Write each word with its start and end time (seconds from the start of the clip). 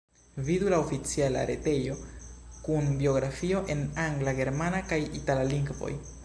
Vidu 0.45 0.69
la 0.73 0.77
oficiala 0.83 1.43
retejo 1.49 1.97
kun 2.63 2.89
biografio 3.03 3.61
en 3.75 3.85
angla, 4.07 4.35
germana 4.41 4.81
kaj 4.93 5.01
itala 5.21 5.47
lingvoj. 5.55 5.93